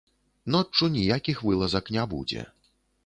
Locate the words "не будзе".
1.99-2.41